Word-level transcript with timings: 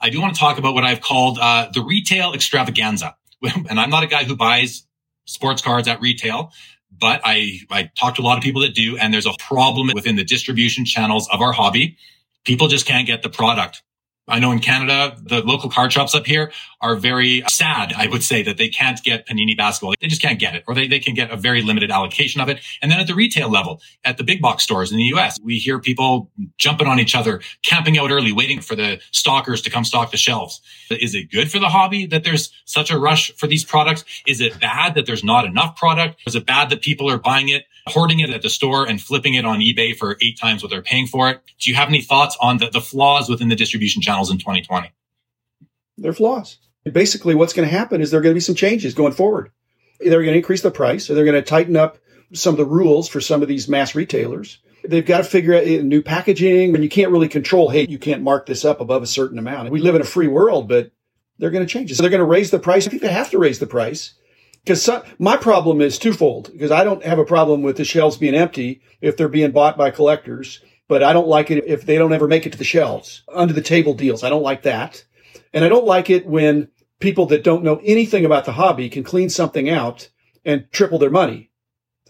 I 0.00 0.10
do 0.10 0.20
want 0.20 0.34
to 0.34 0.40
talk 0.40 0.58
about 0.58 0.74
what 0.74 0.84
I've 0.84 1.00
called 1.00 1.38
uh, 1.40 1.68
the 1.72 1.82
retail 1.82 2.32
extravaganza. 2.32 3.16
and 3.42 3.80
I'm 3.80 3.90
not 3.90 4.02
a 4.02 4.06
guy 4.06 4.24
who 4.24 4.36
buys 4.36 4.84
sports 5.24 5.62
cards 5.62 5.88
at 5.88 6.00
retail, 6.00 6.52
but 6.90 7.20
I, 7.24 7.60
I 7.70 7.90
talk 7.98 8.16
to 8.16 8.22
a 8.22 8.24
lot 8.24 8.38
of 8.38 8.44
people 8.44 8.62
that 8.62 8.74
do. 8.74 8.96
And 8.96 9.12
there's 9.12 9.26
a 9.26 9.34
problem 9.38 9.90
within 9.94 10.16
the 10.16 10.24
distribution 10.24 10.84
channels 10.84 11.28
of 11.32 11.40
our 11.40 11.52
hobby. 11.52 11.96
People 12.44 12.68
just 12.68 12.86
can't 12.86 13.06
get 13.06 13.22
the 13.22 13.28
product. 13.28 13.82
I 14.28 14.38
know 14.40 14.52
in 14.52 14.60
Canada, 14.60 15.16
the 15.22 15.40
local 15.42 15.70
card 15.70 15.92
shops 15.92 16.14
up 16.14 16.26
here 16.26 16.52
are 16.80 16.96
very 16.96 17.42
sad, 17.48 17.92
I 17.96 18.06
would 18.06 18.22
say, 18.22 18.42
that 18.42 18.56
they 18.56 18.68
can't 18.68 19.02
get 19.02 19.26
Panini 19.26 19.56
basketball. 19.56 19.94
They 20.00 20.06
just 20.06 20.22
can't 20.22 20.38
get 20.38 20.54
it, 20.54 20.64
or 20.68 20.74
they, 20.74 20.86
they 20.86 20.98
can 20.98 21.14
get 21.14 21.30
a 21.30 21.36
very 21.36 21.62
limited 21.62 21.90
allocation 21.90 22.40
of 22.40 22.48
it. 22.48 22.60
And 22.82 22.90
then 22.90 23.00
at 23.00 23.06
the 23.06 23.14
retail 23.14 23.48
level, 23.48 23.80
at 24.04 24.18
the 24.18 24.24
big 24.24 24.40
box 24.40 24.62
stores 24.62 24.92
in 24.92 24.98
the 24.98 25.04
US, 25.14 25.38
we 25.42 25.58
hear 25.58 25.78
people 25.78 26.30
jumping 26.58 26.86
on 26.86 27.00
each 27.00 27.14
other, 27.14 27.40
camping 27.62 27.98
out 27.98 28.10
early, 28.10 28.32
waiting 28.32 28.60
for 28.60 28.76
the 28.76 29.00
stockers 29.10 29.62
to 29.62 29.70
come 29.70 29.84
stock 29.84 30.10
the 30.10 30.16
shelves. 30.16 30.60
Is 30.90 31.14
it 31.14 31.30
good 31.30 31.50
for 31.50 31.58
the 31.58 31.68
hobby 31.68 32.06
that 32.06 32.24
there's 32.24 32.52
such 32.64 32.90
a 32.90 32.98
rush 32.98 33.32
for 33.36 33.46
these 33.46 33.64
products? 33.64 34.04
Is 34.26 34.40
it 34.40 34.60
bad 34.60 34.94
that 34.94 35.06
there's 35.06 35.24
not 35.24 35.46
enough 35.46 35.76
product? 35.76 36.20
Is 36.26 36.34
it 36.34 36.46
bad 36.46 36.70
that 36.70 36.82
people 36.82 37.10
are 37.10 37.18
buying 37.18 37.48
it 37.48 37.64
hoarding 37.88 38.20
it 38.20 38.30
at 38.30 38.42
the 38.42 38.50
store 38.50 38.86
and 38.86 39.00
flipping 39.00 39.34
it 39.34 39.44
on 39.44 39.60
eBay 39.60 39.96
for 39.96 40.16
eight 40.22 40.38
times 40.38 40.62
what 40.62 40.70
they're 40.70 40.82
paying 40.82 41.06
for 41.06 41.30
it. 41.30 41.40
Do 41.58 41.70
you 41.70 41.76
have 41.76 41.88
any 41.88 42.02
thoughts 42.02 42.36
on 42.40 42.58
the, 42.58 42.70
the 42.70 42.80
flaws 42.80 43.28
within 43.28 43.48
the 43.48 43.56
distribution 43.56 44.02
in 44.30 44.38
2020? 44.38 44.92
They're 45.96 46.12
flaws. 46.12 46.58
Basically, 46.84 47.34
what's 47.34 47.52
going 47.52 47.68
to 47.68 47.74
happen 47.74 48.00
is 48.00 48.10
there 48.10 48.20
are 48.20 48.22
going 48.22 48.32
to 48.32 48.36
be 48.36 48.40
some 48.40 48.54
changes 48.54 48.94
going 48.94 49.12
forward. 49.12 49.50
They're 50.00 50.22
going 50.22 50.32
to 50.32 50.38
increase 50.38 50.62
the 50.62 50.70
price, 50.70 51.10
or 51.10 51.14
they're 51.14 51.24
going 51.24 51.34
to 51.34 51.42
tighten 51.42 51.76
up 51.76 51.98
some 52.32 52.54
of 52.54 52.58
the 52.58 52.64
rules 52.64 53.08
for 53.08 53.20
some 53.20 53.42
of 53.42 53.48
these 53.48 53.68
mass 53.68 53.94
retailers. 53.94 54.58
They've 54.84 55.04
got 55.04 55.18
to 55.18 55.24
figure 55.24 55.54
out 55.54 55.64
eh, 55.64 55.82
new 55.82 56.02
packaging, 56.02 56.74
and 56.74 56.84
you 56.84 56.90
can't 56.90 57.10
really 57.10 57.28
control, 57.28 57.68
hey, 57.68 57.86
you 57.88 57.98
can't 57.98 58.22
mark 58.22 58.46
this 58.46 58.64
up 58.64 58.80
above 58.80 59.02
a 59.02 59.06
certain 59.06 59.38
amount. 59.38 59.70
We 59.70 59.80
live 59.80 59.96
in 59.96 60.00
a 60.00 60.06
free 60.06 60.28
world, 60.28 60.68
but 60.68 60.92
they're 61.38 61.50
going 61.50 61.66
to 61.66 61.72
change 61.72 61.90
it. 61.90 61.96
So 61.96 62.02
they're 62.02 62.10
going 62.10 62.20
to 62.20 62.24
raise 62.24 62.50
the 62.50 62.58
price. 62.58 62.86
I 62.86 62.90
think 62.90 63.02
they 63.02 63.12
have 63.12 63.30
to 63.30 63.38
raise 63.38 63.58
the 63.58 63.66
price 63.66 64.14
because 64.64 64.88
my 65.18 65.36
problem 65.36 65.80
is 65.80 65.98
twofold 65.98 66.50
because 66.52 66.70
I 66.70 66.84
don't 66.84 67.04
have 67.04 67.18
a 67.18 67.24
problem 67.24 67.62
with 67.62 67.76
the 67.76 67.84
shelves 67.84 68.16
being 68.16 68.34
empty 68.34 68.82
if 69.00 69.16
they're 69.16 69.28
being 69.28 69.52
bought 69.52 69.76
by 69.76 69.90
collectors, 69.90 70.60
but 70.88 71.02
I 71.02 71.12
don't 71.12 71.28
like 71.28 71.50
it 71.50 71.64
if 71.66 71.84
they 71.84 71.96
don't 71.96 72.12
ever 72.12 72.26
make 72.26 72.46
it 72.46 72.52
to 72.52 72.58
the 72.58 72.64
shelves 72.64 73.22
under 73.32 73.52
the 73.52 73.62
table 73.62 73.94
deals. 73.94 74.24
I 74.24 74.30
don't 74.30 74.42
like 74.42 74.62
that. 74.62 75.04
And 75.52 75.64
I 75.64 75.68
don't 75.68 75.86
like 75.86 76.10
it 76.10 76.26
when 76.26 76.68
people 76.98 77.26
that 77.26 77.44
don't 77.44 77.62
know 77.62 77.80
anything 77.84 78.24
about 78.24 78.44
the 78.44 78.52
hobby 78.52 78.88
can 78.88 79.04
clean 79.04 79.30
something 79.30 79.68
out 79.70 80.08
and 80.44 80.70
triple 80.72 80.98
their 80.98 81.10
money. 81.10 81.50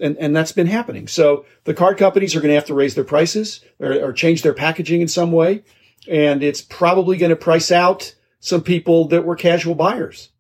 And, 0.01 0.17
and 0.19 0.35
that's 0.35 0.53
been 0.53 0.69
happening. 0.69 1.09
So 1.09 1.45
the 1.65 1.75
card 1.75 1.99
companies 1.99 2.37
are 2.37 2.41
going 2.41 2.51
to 2.51 2.55
have 2.55 2.67
to 2.67 2.75
raise 2.75 2.95
their 2.95 3.05
prices 3.05 3.65
or, 3.81 3.93
or 3.93 4.13
change 4.13 4.43
their 4.43 4.55
packaging 4.55 5.01
in 5.01 5.09
some 5.09 5.33
way. 5.33 5.65
And 6.09 6.43
it's 6.43 6.63
probably 6.63 7.17
going 7.17 7.31
to 7.31 7.37
price 7.37 7.73
out 7.73 8.15
some 8.39 8.63
people 8.63 9.09
that 9.09 9.25
were 9.25 9.35
casual 9.35 9.75
buyers. 9.75 10.31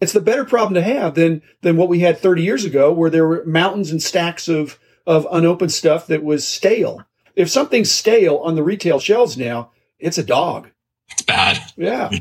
It's 0.00 0.12
the 0.12 0.20
better 0.20 0.44
problem 0.44 0.74
to 0.74 0.82
have 0.82 1.14
than, 1.14 1.42
than 1.62 1.76
what 1.76 1.88
we 1.88 1.98
had 1.98 2.18
30 2.18 2.42
years 2.42 2.64
ago 2.64 2.92
where 2.92 3.10
there 3.10 3.26
were 3.26 3.44
mountains 3.44 3.90
and 3.90 4.00
stacks 4.00 4.46
of, 4.48 4.78
of 5.04 5.26
unopened 5.32 5.72
stuff 5.72 6.06
that 6.06 6.22
was 6.22 6.46
stale. 6.46 7.04
If 7.36 7.50
something's 7.50 7.90
stale 7.90 8.36
on 8.38 8.54
the 8.54 8.62
retail 8.62 8.98
shelves 9.00 9.36
now, 9.36 9.70
it's 9.98 10.18
a 10.18 10.24
dog. 10.24 10.68
It's 11.10 11.22
bad. 11.22 11.58
Yeah. 11.76 12.10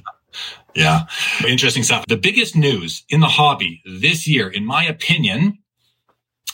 Yeah. 0.75 1.07
Interesting 1.47 1.81
stuff. 1.81 2.05
The 2.07 2.15
biggest 2.15 2.55
news 2.55 3.03
in 3.09 3.21
the 3.21 3.27
hobby 3.27 3.81
this 3.85 4.27
year, 4.27 4.47
in 4.47 4.63
my 4.63 4.85
opinion, 4.85 5.57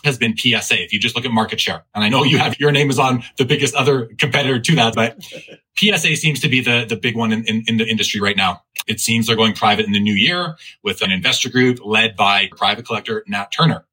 has 0.05 0.17
been 0.17 0.37
PSA. 0.37 0.81
If 0.81 0.93
you 0.93 0.99
just 0.99 1.15
look 1.15 1.25
at 1.25 1.31
market 1.31 1.59
share, 1.59 1.83
and 1.93 2.03
I 2.03 2.09
know 2.09 2.23
you 2.23 2.37
have 2.37 2.59
your 2.59 2.71
name 2.71 2.89
is 2.89 2.99
on 2.99 3.23
the 3.37 3.45
biggest 3.45 3.75
other 3.75 4.05
competitor 4.17 4.59
to 4.59 4.75
that, 4.75 4.95
but 4.95 5.21
PSA 5.77 6.15
seems 6.15 6.39
to 6.41 6.47
be 6.47 6.61
the, 6.61 6.85
the 6.87 6.95
big 6.95 7.15
one 7.17 7.31
in, 7.31 7.43
in, 7.45 7.63
in 7.67 7.77
the 7.77 7.85
industry 7.85 8.21
right 8.21 8.37
now. 8.37 8.61
It 8.87 8.99
seems 8.99 9.27
they're 9.27 9.35
going 9.35 9.53
private 9.53 9.85
in 9.85 9.91
the 9.91 9.99
new 9.99 10.13
year 10.13 10.55
with 10.83 11.01
an 11.01 11.11
investor 11.11 11.49
group 11.49 11.79
led 11.83 12.15
by 12.15 12.49
private 12.55 12.85
collector 12.85 13.23
Nat 13.27 13.51
Turner, 13.51 13.85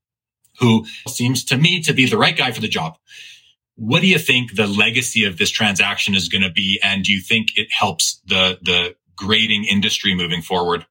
who 0.60 0.84
seems 1.08 1.44
to 1.46 1.56
me 1.56 1.82
to 1.82 1.94
be 1.94 2.06
the 2.06 2.18
right 2.18 2.36
guy 2.36 2.52
for 2.52 2.60
the 2.60 2.68
job. 2.68 2.98
What 3.82 4.00
do 4.00 4.06
you 4.06 4.18
think 4.18 4.54
the 4.54 4.68
legacy 4.68 5.24
of 5.24 5.38
this 5.38 5.50
transaction 5.50 6.14
is 6.14 6.28
going 6.28 6.42
to 6.42 6.52
be? 6.52 6.78
And 6.84 7.02
do 7.02 7.12
you 7.12 7.20
think 7.20 7.58
it 7.58 7.66
helps 7.72 8.20
the, 8.24 8.56
the 8.62 8.94
grading 9.16 9.64
industry 9.64 10.14
moving 10.14 10.40
forward? 10.40 10.86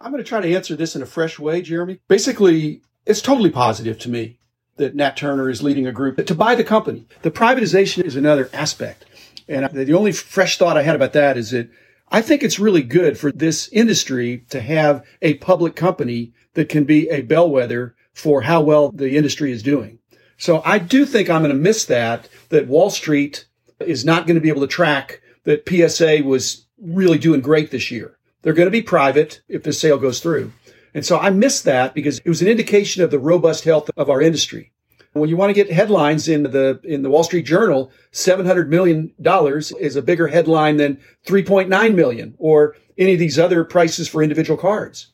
I'm 0.00 0.12
going 0.12 0.22
to 0.22 0.28
try 0.28 0.40
to 0.40 0.54
answer 0.54 0.76
this 0.76 0.94
in 0.94 1.02
a 1.02 1.06
fresh 1.06 1.36
way, 1.36 1.62
Jeremy. 1.62 1.98
Basically, 2.06 2.80
it's 3.06 3.20
totally 3.20 3.50
positive 3.50 3.98
to 4.00 4.08
me 4.08 4.38
that 4.76 4.94
Nat 4.94 5.16
Turner 5.16 5.50
is 5.50 5.64
leading 5.64 5.84
a 5.84 5.90
group 5.90 6.24
to 6.24 6.34
buy 6.36 6.54
the 6.54 6.62
company. 6.62 7.08
The 7.22 7.32
privatization 7.32 8.04
is 8.04 8.14
another 8.14 8.48
aspect. 8.52 9.04
And 9.48 9.68
the 9.72 9.94
only 9.94 10.12
fresh 10.12 10.58
thought 10.58 10.76
I 10.76 10.82
had 10.82 10.94
about 10.94 11.12
that 11.14 11.36
is 11.36 11.50
that 11.50 11.68
I 12.08 12.22
think 12.22 12.44
it's 12.44 12.60
really 12.60 12.84
good 12.84 13.18
for 13.18 13.32
this 13.32 13.68
industry 13.70 14.44
to 14.50 14.60
have 14.60 15.04
a 15.20 15.34
public 15.34 15.74
company 15.74 16.34
that 16.54 16.68
can 16.68 16.84
be 16.84 17.08
a 17.08 17.22
bellwether 17.22 17.96
for 18.12 18.42
how 18.42 18.60
well 18.60 18.92
the 18.92 19.16
industry 19.16 19.50
is 19.50 19.64
doing. 19.64 19.98
So 20.38 20.62
I 20.64 20.78
do 20.78 21.06
think 21.06 21.30
I'm 21.30 21.42
going 21.42 21.54
to 21.54 21.58
miss 21.58 21.84
that, 21.86 22.28
that 22.50 22.66
Wall 22.66 22.90
Street 22.90 23.46
is 23.80 24.04
not 24.04 24.26
going 24.26 24.34
to 24.34 24.40
be 24.40 24.48
able 24.48 24.60
to 24.60 24.66
track 24.66 25.22
that 25.44 25.68
PSA 25.68 26.22
was 26.24 26.66
really 26.80 27.18
doing 27.18 27.40
great 27.40 27.70
this 27.70 27.90
year. 27.90 28.18
They're 28.42 28.52
going 28.52 28.66
to 28.66 28.70
be 28.70 28.82
private 28.82 29.40
if 29.48 29.62
the 29.62 29.72
sale 29.72 29.98
goes 29.98 30.20
through. 30.20 30.52
And 30.94 31.04
so 31.04 31.18
I 31.18 31.30
missed 31.30 31.64
that 31.64 31.94
because 31.94 32.18
it 32.18 32.28
was 32.28 32.42
an 32.42 32.48
indication 32.48 33.02
of 33.02 33.10
the 33.10 33.18
robust 33.18 33.64
health 33.64 33.90
of 33.96 34.08
our 34.08 34.20
industry. 34.20 34.72
When 35.12 35.30
you 35.30 35.36
want 35.36 35.50
to 35.50 35.54
get 35.54 35.72
headlines 35.72 36.28
in 36.28 36.42
the 36.42 36.78
in 36.84 37.02
the 37.02 37.08
Wall 37.08 37.24
Street 37.24 37.46
Journal, 37.46 37.90
seven 38.12 38.44
hundred 38.44 38.68
million 38.68 39.12
dollars 39.20 39.72
is 39.72 39.96
a 39.96 40.02
bigger 40.02 40.28
headline 40.28 40.76
than 40.76 40.98
three 41.24 41.42
point 41.42 41.70
nine 41.70 41.96
million 41.96 42.34
or 42.38 42.76
any 42.98 43.14
of 43.14 43.18
these 43.18 43.38
other 43.38 43.64
prices 43.64 44.08
for 44.08 44.22
individual 44.22 44.58
cards. 44.58 45.08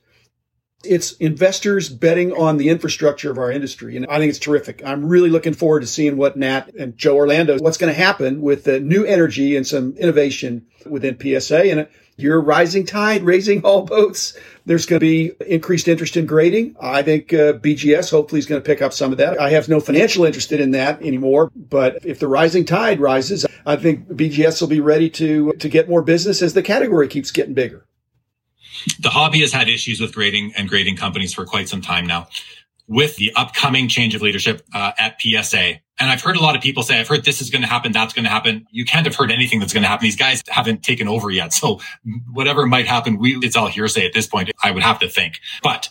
It's 0.84 1.12
investors 1.12 1.88
betting 1.88 2.32
on 2.32 2.56
the 2.56 2.68
infrastructure 2.68 3.30
of 3.30 3.38
our 3.38 3.50
industry. 3.50 3.96
And 3.96 4.06
I 4.06 4.18
think 4.18 4.30
it's 4.30 4.38
terrific. 4.38 4.82
I'm 4.84 5.06
really 5.06 5.30
looking 5.30 5.54
forward 5.54 5.80
to 5.80 5.86
seeing 5.86 6.16
what 6.16 6.36
Nat 6.36 6.70
and 6.78 6.96
Joe 6.96 7.16
Orlando, 7.16 7.58
what's 7.58 7.78
going 7.78 7.92
to 7.92 7.98
happen 7.98 8.40
with 8.40 8.64
the 8.64 8.80
new 8.80 9.04
energy 9.04 9.56
and 9.56 9.66
some 9.66 9.96
innovation 9.96 10.66
within 10.86 11.18
PSA. 11.18 11.70
And 11.70 11.88
you're 12.16 12.40
rising 12.40 12.84
tide, 12.84 13.22
raising 13.22 13.62
all 13.62 13.82
boats. 13.82 14.36
There's 14.66 14.86
going 14.86 15.00
to 15.00 15.04
be 15.04 15.32
increased 15.46 15.88
interest 15.88 16.16
in 16.16 16.26
grading. 16.26 16.76
I 16.80 17.02
think 17.02 17.32
uh, 17.32 17.54
BGS 17.54 18.10
hopefully 18.10 18.38
is 18.38 18.46
going 18.46 18.60
to 18.60 18.66
pick 18.66 18.82
up 18.82 18.92
some 18.92 19.12
of 19.12 19.18
that. 19.18 19.40
I 19.40 19.50
have 19.50 19.68
no 19.68 19.80
financial 19.80 20.24
interest 20.24 20.52
in 20.52 20.72
that 20.72 21.02
anymore, 21.02 21.50
but 21.56 22.04
if 22.04 22.18
the 22.18 22.28
rising 22.28 22.64
tide 22.64 23.00
rises, 23.00 23.46
I 23.66 23.76
think 23.76 24.08
BGS 24.08 24.60
will 24.60 24.68
be 24.68 24.80
ready 24.80 25.08
to 25.10 25.52
to 25.54 25.68
get 25.68 25.88
more 25.88 26.02
business 26.02 26.42
as 26.42 26.54
the 26.54 26.62
category 26.62 27.08
keeps 27.08 27.30
getting 27.30 27.54
bigger. 27.54 27.86
The 29.00 29.10
hobby 29.10 29.40
has 29.40 29.52
had 29.52 29.68
issues 29.68 30.00
with 30.00 30.14
grading 30.14 30.52
and 30.56 30.68
grading 30.68 30.96
companies 30.96 31.34
for 31.34 31.44
quite 31.44 31.68
some 31.68 31.82
time 31.82 32.06
now. 32.06 32.28
With 32.88 33.16
the 33.16 33.32
upcoming 33.36 33.88
change 33.88 34.14
of 34.14 34.22
leadership 34.22 34.62
uh, 34.74 34.92
at 34.98 35.20
PSA, 35.20 35.80
and 36.02 36.10
I've 36.10 36.20
heard 36.20 36.36
a 36.36 36.40
lot 36.40 36.56
of 36.56 36.62
people 36.62 36.82
say, 36.82 36.98
I've 36.98 37.06
heard 37.06 37.24
this 37.24 37.40
is 37.40 37.48
going 37.48 37.62
to 37.62 37.68
happen, 37.68 37.92
that's 37.92 38.12
going 38.12 38.24
to 38.24 38.30
happen. 38.30 38.66
You 38.70 38.84
can't 38.84 39.06
have 39.06 39.14
heard 39.14 39.30
anything 39.30 39.60
that's 39.60 39.72
going 39.72 39.84
to 39.84 39.88
happen. 39.88 40.04
These 40.04 40.16
guys 40.16 40.42
haven't 40.48 40.82
taken 40.82 41.06
over 41.06 41.30
yet. 41.30 41.52
So 41.52 41.80
whatever 42.32 42.66
might 42.66 42.86
happen, 42.86 43.18
we, 43.18 43.36
it's 43.36 43.56
all 43.56 43.68
hearsay 43.68 44.04
at 44.04 44.12
this 44.12 44.26
point. 44.26 44.50
I 44.64 44.72
would 44.72 44.82
have 44.82 44.98
to 44.98 45.08
think. 45.08 45.38
But 45.62 45.88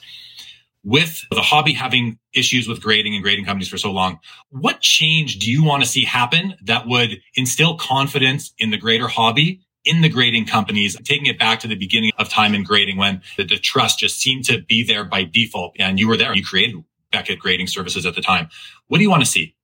with 0.83 1.25
the 1.31 1.41
hobby 1.41 1.73
having 1.73 2.17
issues 2.33 2.67
with 2.67 2.81
grading 2.81 3.13
and 3.13 3.23
grading 3.23 3.45
companies 3.45 3.69
for 3.69 3.77
so 3.77 3.91
long, 3.91 4.19
what 4.49 4.81
change 4.81 5.39
do 5.39 5.49
you 5.49 5.63
want 5.63 5.83
to 5.83 5.89
see 5.89 6.03
happen 6.03 6.55
that 6.63 6.87
would 6.87 7.21
instill 7.35 7.77
confidence 7.77 8.53
in 8.57 8.71
the 8.71 8.77
greater 8.77 9.07
hobby 9.07 9.61
in 9.85 10.01
the 10.01 10.09
grading 10.09 10.45
companies, 10.45 10.95
taking 11.03 11.25
it 11.25 11.39
back 11.39 11.59
to 11.61 11.67
the 11.67 11.75
beginning 11.75 12.11
of 12.17 12.29
time 12.29 12.53
in 12.53 12.63
grading 12.63 12.97
when 12.97 13.21
the, 13.37 13.43
the, 13.43 13.57
trust 13.57 13.99
just 13.99 14.19
seemed 14.19 14.45
to 14.45 14.61
be 14.61 14.83
there 14.83 15.03
by 15.03 15.23
default 15.23 15.75
and 15.79 15.99
you 15.99 16.07
were 16.07 16.17
there. 16.17 16.35
You 16.35 16.43
created 16.43 16.83
Beckett 17.11 17.39
grading 17.39 17.67
services 17.67 18.05
at 18.05 18.15
the 18.15 18.21
time. 18.21 18.49
What 18.87 18.99
do 18.99 19.03
you 19.03 19.09
want 19.09 19.23
to 19.23 19.29
see? 19.29 19.55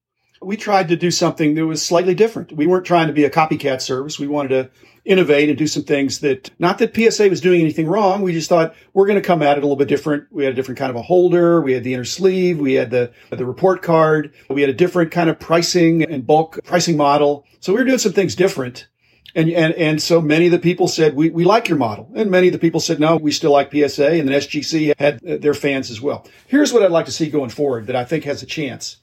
we 0.42 0.58
tried 0.58 0.88
to 0.90 0.96
do 0.96 1.12
something 1.12 1.56
that 1.56 1.66
was 1.66 1.86
slightly 1.86 2.14
different. 2.14 2.52
We 2.52 2.68
weren't 2.68 2.86
trying 2.86 3.08
to 3.08 3.14
be 3.14 3.24
a 3.24 3.30
copycat 3.30 3.82
service. 3.82 4.20
We 4.20 4.28
wanted 4.28 4.50
to 4.50 4.70
innovate 5.04 5.50
and 5.50 5.58
do 5.58 5.68
some 5.68 5.84
things 5.84 6.20
that, 6.20 6.52
not 6.60 6.78
that 6.80 6.96
PSA 6.96 7.30
was 7.30 7.42
doing 7.42 7.62
anything 7.62 7.88
wrong. 7.88 8.22
We 8.22 8.34
just 8.34 8.50
thought 8.50 8.76
we're 8.94 9.08
going 9.08 9.20
to 9.20 9.26
come 9.26 9.42
at 9.42 9.58
it 9.58 9.64
a 9.64 9.66
little 9.66 9.78
bit 9.78 9.88
different. 9.88 10.26
We 10.32 10.44
had 10.44 10.54
a 10.54 10.56
different 10.56 10.78
kind 10.78 10.90
of 10.90 10.96
a 10.96 11.02
holder. 11.02 11.62
We 11.62 11.74
had 11.74 11.84
the 11.84 11.94
inner 11.94 12.06
sleeve. 12.06 12.60
We 12.60 12.74
had 12.74 12.92
the, 12.92 13.12
the 13.32 13.46
report 13.46 13.82
card. 13.82 14.34
We 14.50 14.62
had 14.62 14.70
a 14.70 14.74
different 14.74 15.12
kind 15.12 15.30
of 15.30 15.40
pricing 15.40 16.04
and 16.04 16.28
bulk 16.28 16.60
pricing 16.64 16.98
model. 16.98 17.46
So 17.62 17.74
we 17.74 17.80
were 17.80 17.86
doing 17.86 18.00
some 18.00 18.14
things 18.14 18.36
different. 18.36 18.88
And, 19.36 19.50
and, 19.50 19.74
and 19.76 20.02
so 20.02 20.22
many 20.22 20.46
of 20.46 20.52
the 20.52 20.60
people 20.60 20.88
said, 20.88 21.16
we, 21.16 21.30
we 21.30 21.44
like 21.44 21.68
your 21.68 21.78
model. 21.78 22.12
And 22.16 22.32
many 22.32 22.48
of 22.48 22.54
the 22.54 22.60
people 22.60 22.80
said, 22.80 23.00
no, 23.00 23.18
we 23.18 23.32
still 23.32 23.52
like 23.52 23.72
PSA. 23.72 24.14
And 24.14 24.28
then 24.28 24.40
SGC 24.40 24.94
had 24.98 25.24
uh, 25.24 25.38
their 25.38 25.54
fans 25.54 25.92
as 25.92 26.02
well. 26.02 26.26
Here's 26.48 26.74
what 26.74 26.82
I'd 26.82 26.92
like 26.92 27.06
to 27.06 27.12
see 27.12 27.30
going 27.30 27.50
forward 27.50 27.88
that 27.88 27.96
I 27.96 28.06
think 28.06 28.24
has 28.24 28.42
a 28.42 28.48
chance 28.48 28.98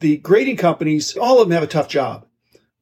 the 0.00 0.16
grading 0.18 0.56
companies, 0.56 1.16
all 1.16 1.40
of 1.40 1.48
them 1.48 1.54
have 1.54 1.62
a 1.62 1.68
tough 1.68 1.88
job. 1.88 2.26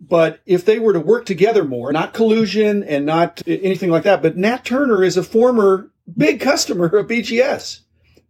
But 0.00 0.40
if 0.46 0.64
they 0.64 0.80
were 0.80 0.92
to 0.92 1.00
work 1.00 1.24
together 1.24 1.64
more, 1.64 1.92
not 1.92 2.14
collusion 2.14 2.82
and 2.82 3.06
not 3.06 3.40
uh, 3.46 3.52
anything 3.52 3.90
like 3.90 4.02
that, 4.02 4.22
but 4.22 4.36
Nat 4.36 4.64
Turner 4.64 5.04
is 5.04 5.16
a 5.16 5.22
former 5.22 5.90
big 6.16 6.40
customer 6.40 6.86
of 6.86 7.06
BGS. 7.06 7.80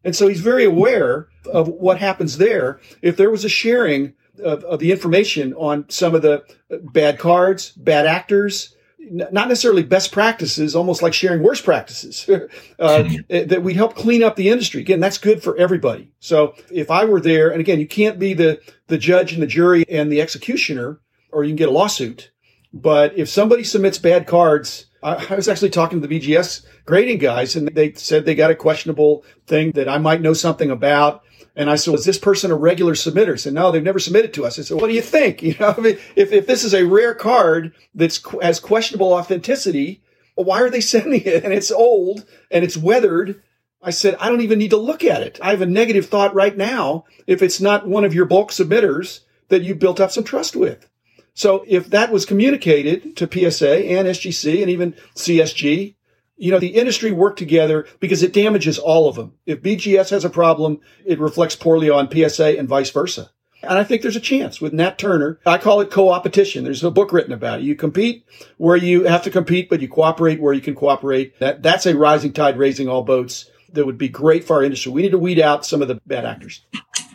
And 0.04 0.14
so 0.14 0.28
he's 0.28 0.40
very 0.40 0.64
aware 0.64 1.28
of 1.46 1.68
what 1.68 1.98
happens 1.98 2.38
there. 2.38 2.80
If 3.00 3.16
there 3.16 3.30
was 3.30 3.44
a 3.44 3.48
sharing 3.48 4.14
of, 4.38 4.64
of 4.64 4.78
the 4.78 4.92
information 4.92 5.54
on 5.54 5.88
some 5.88 6.14
of 6.14 6.22
the 6.22 6.44
bad 6.70 7.18
cards, 7.18 7.70
bad 7.72 8.06
actors, 8.06 8.74
not 9.10 9.48
necessarily 9.48 9.82
best 9.82 10.12
practices, 10.12 10.76
almost 10.76 11.02
like 11.02 11.12
sharing 11.12 11.42
worst 11.42 11.64
practices, 11.64 12.28
uh, 12.78 13.04
hmm. 13.04 13.16
that 13.28 13.62
we 13.62 13.74
help 13.74 13.96
clean 13.96 14.22
up 14.22 14.36
the 14.36 14.48
industry. 14.48 14.80
Again, 14.80 15.00
that's 15.00 15.18
good 15.18 15.42
for 15.42 15.56
everybody. 15.56 16.10
So 16.20 16.54
if 16.70 16.90
I 16.90 17.04
were 17.04 17.20
there, 17.20 17.50
and 17.50 17.60
again, 17.60 17.80
you 17.80 17.86
can't 17.86 18.18
be 18.18 18.34
the, 18.34 18.60
the 18.86 18.98
judge 18.98 19.32
and 19.32 19.42
the 19.42 19.46
jury 19.46 19.84
and 19.88 20.10
the 20.10 20.20
executioner, 20.20 21.00
or 21.30 21.44
you 21.44 21.50
can 21.50 21.56
get 21.56 21.68
a 21.68 21.72
lawsuit. 21.72 22.30
But 22.72 23.18
if 23.18 23.28
somebody 23.28 23.64
submits 23.64 23.98
bad 23.98 24.26
cards, 24.26 24.86
I, 25.02 25.34
was 25.34 25.48
actually 25.48 25.70
talking 25.70 26.00
to 26.00 26.06
the 26.06 26.20
BGS 26.20 26.64
grading 26.84 27.18
guys 27.18 27.56
and 27.56 27.68
they 27.68 27.92
said 27.94 28.24
they 28.24 28.34
got 28.34 28.50
a 28.50 28.56
questionable 28.56 29.24
thing 29.46 29.72
that 29.72 29.88
I 29.88 29.98
might 29.98 30.20
know 30.20 30.32
something 30.32 30.70
about. 30.70 31.24
And 31.54 31.68
I 31.68 31.76
said, 31.76 31.94
is 31.94 32.04
this 32.04 32.18
person 32.18 32.50
a 32.50 32.56
regular 32.56 32.94
submitter? 32.94 33.32
I 33.32 33.36
said, 33.36 33.52
no, 33.52 33.70
they've 33.70 33.82
never 33.82 33.98
submitted 33.98 34.32
to 34.34 34.46
us. 34.46 34.58
I 34.58 34.62
said, 34.62 34.80
what 34.80 34.86
do 34.86 34.94
you 34.94 35.02
think? 35.02 35.42
You 35.42 35.54
know, 35.58 35.74
I 35.76 35.80
mean, 35.80 35.98
if, 36.16 36.32
if 36.32 36.46
this 36.46 36.64
is 36.64 36.72
a 36.72 36.86
rare 36.86 37.14
card 37.14 37.74
that's 37.94 38.22
has 38.40 38.60
questionable 38.60 39.12
authenticity, 39.12 40.02
why 40.34 40.62
are 40.62 40.70
they 40.70 40.80
sending 40.94 41.22
it? 41.22 41.44
And 41.44 41.52
it's 41.52 41.70
old 41.70 42.24
and 42.50 42.64
it's 42.64 42.76
weathered. 42.76 43.42
I 43.82 43.90
said, 43.90 44.16
I 44.20 44.28
don't 44.28 44.40
even 44.42 44.60
need 44.60 44.70
to 44.70 44.76
look 44.76 45.04
at 45.04 45.22
it. 45.22 45.40
I 45.42 45.50
have 45.50 45.62
a 45.62 45.66
negative 45.66 46.06
thought 46.06 46.34
right 46.34 46.56
now 46.56 47.04
if 47.26 47.42
it's 47.42 47.60
not 47.60 47.88
one 47.88 48.04
of 48.04 48.14
your 48.14 48.24
bulk 48.24 48.50
submitters 48.50 49.20
that 49.48 49.62
you 49.62 49.74
built 49.74 50.00
up 50.00 50.12
some 50.12 50.24
trust 50.24 50.54
with. 50.54 50.88
So 51.34 51.64
if 51.66 51.88
that 51.90 52.12
was 52.12 52.26
communicated 52.26 53.16
to 53.16 53.26
PSA 53.26 53.86
and 53.86 54.06
SGC 54.08 54.60
and 54.60 54.70
even 54.70 54.94
CSG, 55.14 55.94
you 56.36 56.50
know, 56.50 56.58
the 56.58 56.74
industry 56.74 57.12
work 57.12 57.36
together 57.36 57.86
because 58.00 58.22
it 58.22 58.32
damages 58.32 58.78
all 58.78 59.08
of 59.08 59.14
them. 59.14 59.34
If 59.46 59.62
BGS 59.62 60.10
has 60.10 60.24
a 60.24 60.30
problem, 60.30 60.80
it 61.04 61.20
reflects 61.20 61.56
poorly 61.56 61.88
on 61.88 62.10
PSA 62.10 62.58
and 62.58 62.68
vice 62.68 62.90
versa. 62.90 63.30
And 63.62 63.78
I 63.78 63.84
think 63.84 64.02
there's 64.02 64.16
a 64.16 64.20
chance 64.20 64.60
with 64.60 64.72
Nat 64.72 64.98
Turner. 64.98 65.38
I 65.46 65.58
call 65.58 65.80
it 65.80 65.90
co-opetition. 65.90 66.64
There's 66.64 66.82
a 66.82 66.90
book 66.90 67.12
written 67.12 67.32
about 67.32 67.60
it. 67.60 67.64
You 67.64 67.76
compete 67.76 68.26
where 68.56 68.76
you 68.76 69.04
have 69.04 69.22
to 69.22 69.30
compete, 69.30 69.70
but 69.70 69.80
you 69.80 69.88
cooperate 69.88 70.40
where 70.40 70.52
you 70.52 70.60
can 70.60 70.74
cooperate. 70.74 71.38
That, 71.38 71.62
that's 71.62 71.86
a 71.86 71.96
rising 71.96 72.32
tide 72.32 72.58
raising 72.58 72.88
all 72.88 73.04
boats 73.04 73.48
that 73.72 73.86
would 73.86 73.98
be 73.98 74.08
great 74.08 74.44
for 74.44 74.56
our 74.56 74.64
industry. 74.64 74.92
We 74.92 75.02
need 75.02 75.12
to 75.12 75.18
weed 75.18 75.38
out 75.38 75.64
some 75.64 75.80
of 75.80 75.88
the 75.88 76.00
bad 76.06 76.24
actors. 76.24 76.64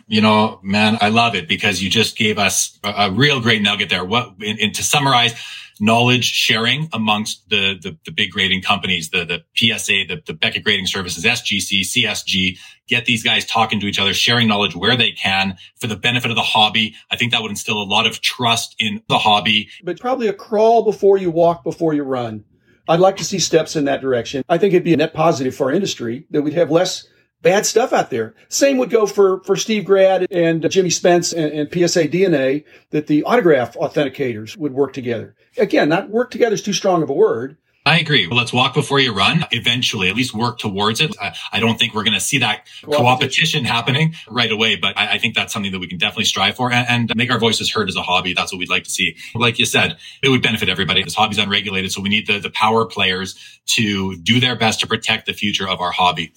You 0.08 0.20
know, 0.22 0.58
man, 0.62 0.98
I 1.00 1.10
love 1.10 1.34
it 1.34 1.46
because 1.46 1.82
you 1.82 1.90
just 1.90 2.16
gave 2.16 2.38
us 2.38 2.78
a, 2.82 2.88
a 2.88 3.10
real 3.10 3.40
great 3.40 3.62
nugget 3.62 3.90
there. 3.90 4.04
What, 4.04 4.34
and 4.40 4.74
to 4.74 4.82
summarize, 4.82 5.34
knowledge 5.80 6.24
sharing 6.24 6.88
amongst 6.92 7.48
the, 7.50 7.78
the, 7.80 7.96
the 8.04 8.10
big 8.10 8.30
grading 8.30 8.62
companies, 8.62 9.10
the, 9.10 9.24
the 9.24 9.44
PSA, 9.54 10.04
the, 10.08 10.22
the 10.26 10.32
Beckett 10.32 10.64
grading 10.64 10.86
services, 10.86 11.24
SGC, 11.24 11.80
CSG, 11.82 12.58
get 12.88 13.04
these 13.04 13.22
guys 13.22 13.44
talking 13.44 13.80
to 13.80 13.86
each 13.86 13.98
other, 13.98 14.14
sharing 14.14 14.48
knowledge 14.48 14.74
where 14.74 14.96
they 14.96 15.12
can 15.12 15.56
for 15.76 15.86
the 15.86 15.96
benefit 15.96 16.30
of 16.30 16.36
the 16.36 16.42
hobby. 16.42 16.94
I 17.10 17.16
think 17.16 17.32
that 17.32 17.42
would 17.42 17.50
instill 17.50 17.80
a 17.80 17.84
lot 17.84 18.06
of 18.06 18.20
trust 18.20 18.74
in 18.78 19.02
the 19.08 19.18
hobby. 19.18 19.68
But 19.82 20.00
probably 20.00 20.28
a 20.28 20.32
crawl 20.32 20.84
before 20.84 21.18
you 21.18 21.30
walk, 21.30 21.64
before 21.64 21.94
you 21.94 22.02
run. 22.02 22.44
I'd 22.88 23.00
like 23.00 23.16
to 23.18 23.24
see 23.24 23.38
steps 23.38 23.76
in 23.76 23.84
that 23.84 24.00
direction. 24.00 24.42
I 24.48 24.56
think 24.56 24.72
it'd 24.72 24.84
be 24.84 24.94
a 24.94 24.96
net 24.96 25.12
positive 25.12 25.54
for 25.54 25.64
our 25.64 25.72
industry 25.72 26.24
that 26.30 26.40
we'd 26.40 26.54
have 26.54 26.70
less 26.70 27.06
bad 27.42 27.66
stuff 27.66 27.92
out 27.92 28.10
there. 28.10 28.34
Same 28.48 28.78
would 28.78 28.90
go 28.90 29.06
for, 29.06 29.42
for 29.44 29.56
Steve 29.56 29.84
Grad 29.84 30.26
and 30.30 30.68
Jimmy 30.70 30.90
Spence 30.90 31.32
and, 31.32 31.52
and, 31.52 31.68
PSA 31.68 32.08
DNA 32.08 32.64
that 32.90 33.06
the 33.06 33.22
autograph 33.24 33.74
authenticators 33.74 34.56
would 34.56 34.72
work 34.72 34.92
together. 34.92 35.34
Again, 35.56 35.88
not 35.88 36.10
work 36.10 36.30
together 36.30 36.54
is 36.54 36.62
too 36.62 36.72
strong 36.72 37.02
of 37.02 37.10
a 37.10 37.14
word. 37.14 37.56
I 37.86 38.00
agree. 38.00 38.26
Well, 38.26 38.36
let's 38.36 38.52
walk 38.52 38.74
before 38.74 39.00
you 39.00 39.14
run. 39.14 39.46
Eventually, 39.50 40.10
at 40.10 40.14
least 40.14 40.34
work 40.34 40.58
towards 40.58 41.00
it. 41.00 41.16
I, 41.18 41.34
I 41.52 41.60
don't 41.60 41.78
think 41.78 41.94
we're 41.94 42.04
going 42.04 42.12
to 42.12 42.20
see 42.20 42.38
that 42.38 42.66
co-opetition 42.82 43.64
happening 43.64 44.14
right 44.28 44.52
away, 44.52 44.76
but 44.76 44.94
I, 44.98 45.12
I, 45.14 45.18
think 45.18 45.34
that's 45.34 45.54
something 45.54 45.72
that 45.72 45.78
we 45.78 45.88
can 45.88 45.96
definitely 45.96 46.26
strive 46.26 46.56
for 46.56 46.70
and, 46.70 47.10
and, 47.10 47.16
make 47.16 47.30
our 47.30 47.38
voices 47.38 47.72
heard 47.72 47.88
as 47.88 47.96
a 47.96 48.02
hobby. 48.02 48.34
That's 48.34 48.52
what 48.52 48.58
we'd 48.58 48.68
like 48.68 48.84
to 48.84 48.90
see. 48.90 49.16
Like 49.34 49.58
you 49.58 49.64
said, 49.64 49.96
it 50.22 50.28
would 50.28 50.42
benefit 50.42 50.68
everybody. 50.68 51.02
This 51.02 51.14
hobby's 51.14 51.38
unregulated, 51.38 51.90
so 51.90 52.02
we 52.02 52.10
need 52.10 52.26
the, 52.26 52.38
the 52.38 52.50
power 52.50 52.84
players 52.84 53.36
to 53.68 54.16
do 54.18 54.38
their 54.38 54.54
best 54.54 54.80
to 54.80 54.86
protect 54.86 55.24
the 55.24 55.32
future 55.32 55.66
of 55.66 55.80
our 55.80 55.90
hobby. 55.90 56.32